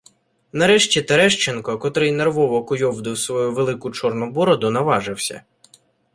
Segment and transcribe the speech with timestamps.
[0.51, 5.43] Нарешті Терещенко, котрий нервово куйовдив свою велику чорну бороду, наважився:'